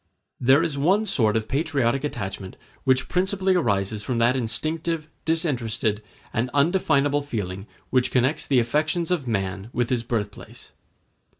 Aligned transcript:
There 0.39 0.63
is 0.63 0.79
one 0.79 1.05
sort 1.05 1.37
of 1.37 1.47
patriotic 1.47 2.03
attachment 2.03 2.57
which 2.85 3.07
principally 3.07 3.53
arises 3.53 4.03
from 4.03 4.17
that 4.17 4.35
instinctive, 4.35 5.07
disinterested, 5.25 6.01
and 6.33 6.49
undefinable 6.55 7.21
feeling 7.21 7.67
which 7.91 8.09
connects 8.09 8.47
the 8.47 8.59
affections 8.59 9.11
of 9.11 9.27
man 9.27 9.69
with 9.73 9.91
his 9.91 10.01
birthplace. 10.01 10.71